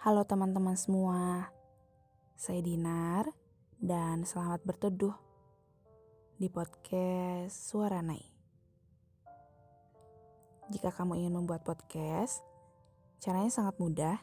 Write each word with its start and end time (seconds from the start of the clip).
Halo 0.00 0.24
teman-teman 0.24 0.80
semua, 0.80 1.52
saya 2.32 2.64
Dinar 2.64 3.28
dan 3.76 4.24
selamat 4.24 4.64
berteduh 4.64 5.12
di 6.40 6.48
podcast 6.48 7.68
Suara 7.68 8.00
Nai. 8.00 8.24
Jika 10.72 10.88
kamu 10.88 11.20
ingin 11.20 11.36
membuat 11.36 11.68
podcast, 11.68 12.40
caranya 13.20 13.52
sangat 13.52 13.76
mudah. 13.76 14.16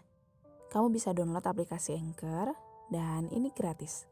Kamu 0.74 0.90
bisa 0.90 1.14
download 1.14 1.46
aplikasi 1.46 1.94
Anchor 1.94 2.58
dan 2.90 3.30
ini 3.30 3.54
gratis. 3.54 4.10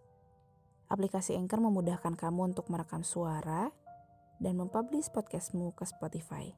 Aplikasi 0.85 1.33
Anchor 1.33 1.65
memudahkan 1.65 2.13
kamu 2.13 2.53
untuk 2.53 2.69
merekam 2.69 3.01
suara 3.01 3.73
dan 4.37 4.53
mempublish 4.53 5.09
podcastmu 5.09 5.73
ke 5.73 5.81
Spotify. 5.89 6.53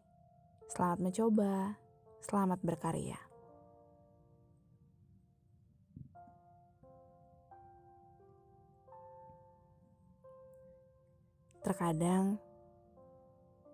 Selamat 0.68 1.00
mencoba, 1.00 1.80
selamat 2.28 2.60
berkarya. 2.60 3.27
Terkadang 11.68 12.40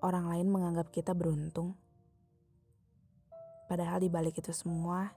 orang 0.01 0.25
lain 0.25 0.49
menganggap 0.49 0.89
kita 0.89 1.13
beruntung. 1.13 1.77
Padahal 3.69 4.01
di 4.01 4.09
balik 4.09 4.41
itu 4.41 4.49
semua 4.49 5.13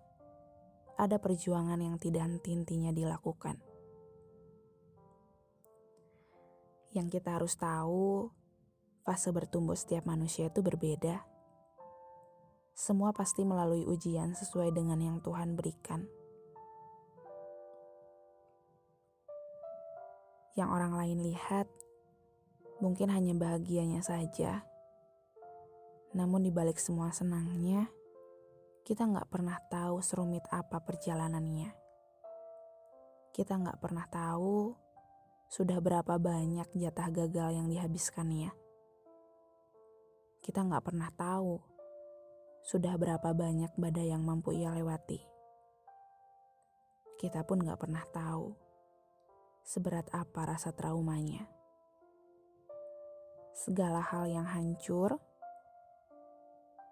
ada 1.01 1.17
perjuangan 1.17 1.81
yang 1.81 1.97
tidak 1.97 2.29
henti-hentinya 2.29 2.93
dilakukan. 2.93 3.57
Yang 6.93 7.17
kita 7.17 7.41
harus 7.41 7.57
tahu, 7.57 8.29
fase 9.09 9.33
bertumbuh 9.33 9.73
setiap 9.73 10.05
manusia 10.05 10.53
itu 10.53 10.61
berbeda. 10.61 11.25
Semua 12.77 13.17
pasti 13.17 13.41
melalui 13.49 13.89
ujian 13.89 14.37
sesuai 14.37 14.77
dengan 14.77 15.01
yang 15.01 15.25
Tuhan 15.25 15.57
berikan. 15.57 16.05
Yang 20.61 20.69
orang 20.69 20.93
lain 20.93 21.25
lihat 21.25 21.86
mungkin 22.81 23.09
hanya 23.09 23.33
bahagianya 23.33 24.05
saja. 24.05 24.65
Namun 26.13 26.45
di 26.45 26.53
balik 26.53 26.77
semua 26.77 27.13
senangnya, 27.13 27.89
kita 28.85 29.09
nggak 29.09 29.29
pernah 29.33 29.57
tahu 29.69 30.01
serumit 30.05 30.45
apa 30.53 30.81
perjalanannya. 30.81 31.73
Kita 33.33 33.57
nggak 33.57 33.81
pernah 33.81 34.05
tahu 34.09 34.73
sudah 35.49 35.79
berapa 35.81 36.17
banyak 36.17 36.69
jatah 36.77 37.09
gagal 37.13 37.51
yang 37.57 37.69
dihabiskannya. 37.69 38.53
Kita 40.41 40.63
nggak 40.63 40.85
pernah 40.85 41.11
tahu 41.13 41.59
sudah 42.67 42.95
berapa 42.99 43.31
banyak 43.31 43.73
badai 43.79 44.11
yang 44.11 44.25
mampu 44.25 44.57
ia 44.57 44.73
lewati. 44.73 45.21
Kita 47.17 47.45
pun 47.45 47.65
nggak 47.65 47.81
pernah 47.81 48.05
tahu 48.13 48.53
seberat 49.67 50.07
apa 50.15 50.55
rasa 50.55 50.71
traumanya 50.71 51.56
segala 53.67 53.99
hal 53.99 54.31
yang 54.31 54.47
hancur, 54.47 55.19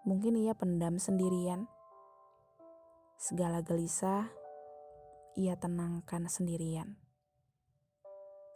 mungkin 0.03 0.35
ia 0.35 0.59
pendam 0.59 0.99
sendirian. 0.99 1.71
Segala 3.15 3.63
gelisah, 3.63 4.27
ia 5.39 5.55
tenangkan 5.55 6.27
sendirian. 6.27 6.99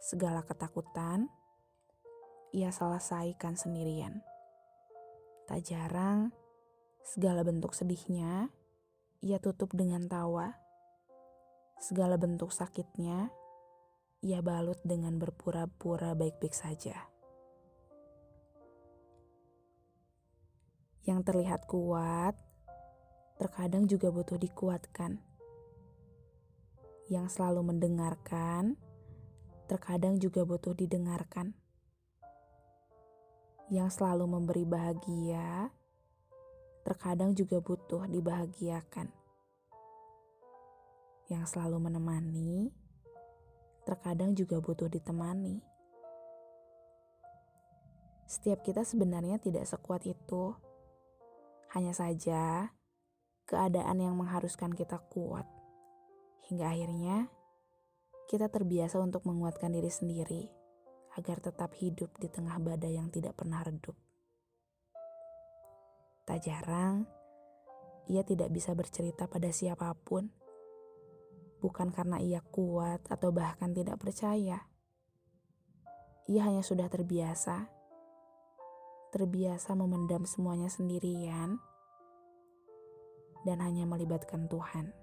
Segala 0.03 0.43
ketakutan, 0.43 1.31
ia 2.51 2.75
selesaikan 2.75 3.55
sendirian. 3.55 4.19
Tak 5.47 5.63
jarang, 5.63 6.35
segala 7.07 7.47
bentuk 7.47 7.71
sedihnya, 7.71 8.51
ia 9.23 9.39
tutup 9.39 9.71
dengan 9.71 10.11
tawa. 10.11 10.59
Segala 11.79 12.19
bentuk 12.19 12.51
sakitnya, 12.51 13.31
ia 14.19 14.43
balut 14.43 14.83
dengan 14.83 15.15
berpura-pura 15.15 16.11
baik-baik 16.19 16.51
saja. 16.51 17.18
Yang 21.09 21.25
terlihat 21.25 21.65
kuat, 21.65 22.37
terkadang 23.41 23.89
juga 23.89 24.13
butuh 24.13 24.37
dikuatkan. 24.37 25.17
Yang 27.09 27.33
selalu 27.33 27.73
mendengarkan, 27.73 28.77
terkadang 29.65 30.21
juga 30.21 30.45
butuh 30.45 30.77
didengarkan. 30.77 31.57
Yang 33.73 33.97
selalu 33.97 34.25
memberi 34.29 34.65
bahagia, 34.69 35.73
terkadang 36.85 37.33
juga 37.33 37.57
butuh 37.57 38.05
dibahagiakan. 38.05 39.09
Yang 41.25 41.45
selalu 41.57 41.89
menemani, 41.89 42.69
terkadang 43.81 44.37
juga 44.37 44.61
butuh 44.61 44.85
ditemani. 44.85 45.65
Setiap 48.29 48.61
kita 48.61 48.85
sebenarnya 48.85 49.41
tidak 49.41 49.65
sekuat 49.65 50.05
itu 50.05 50.68
hanya 51.73 51.93
saja, 51.93 52.73
keadaan 53.45 53.97
yang 54.01 54.17
mengharuskan 54.17 54.73
kita 54.73 54.97
kuat. 55.13 55.45
Hingga 56.49 56.65
akhirnya, 56.65 57.29
kita 58.29 58.49
terbiasa 58.49 58.97
untuk 59.01 59.25
menguatkan 59.25 59.73
diri 59.73 59.89
sendiri 59.89 60.49
agar 61.17 61.41
tetap 61.41 61.73
hidup 61.77 62.13
di 62.21 62.29
tengah 62.29 62.57
badai 62.61 62.97
yang 62.97 63.09
tidak 63.09 63.37
pernah 63.37 63.61
redup. 63.61 63.97
Tak 66.25 66.45
jarang, 66.45 67.09
ia 68.05 68.21
tidak 68.21 68.53
bisa 68.53 68.77
bercerita 68.77 69.25
pada 69.25 69.49
siapa 69.49 69.93
pun, 69.97 70.29
bukan 71.61 71.89
karena 71.89 72.21
ia 72.21 72.41
kuat 72.41 73.05
atau 73.09 73.29
bahkan 73.33 73.73
tidak 73.73 73.97
percaya. 73.97 74.65
Ia 76.29 76.41
hanya 76.45 76.61
sudah 76.61 76.85
terbiasa 76.85 77.78
terbiasa 79.09 79.73
memendam 79.73 80.23
semuanya 80.23 80.69
sendirian 80.69 81.57
dan 83.43 83.57
hanya 83.63 83.87
melibatkan 83.89 84.45
Tuhan. 84.45 84.93